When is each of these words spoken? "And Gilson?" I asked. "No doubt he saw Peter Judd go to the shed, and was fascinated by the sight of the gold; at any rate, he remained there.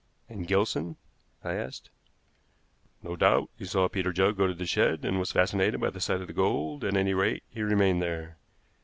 "And 0.27 0.47
Gilson?" 0.47 0.95
I 1.43 1.53
asked. 1.53 1.91
"No 3.03 3.15
doubt 3.15 3.51
he 3.59 3.65
saw 3.65 3.87
Peter 3.87 4.11
Judd 4.11 4.35
go 4.35 4.47
to 4.47 4.53
the 4.55 4.65
shed, 4.65 5.05
and 5.05 5.19
was 5.19 5.31
fascinated 5.31 5.79
by 5.79 5.91
the 5.91 6.01
sight 6.01 6.21
of 6.21 6.25
the 6.25 6.33
gold; 6.33 6.83
at 6.83 6.97
any 6.97 7.13
rate, 7.13 7.43
he 7.51 7.61
remained 7.61 8.01
there. 8.01 8.37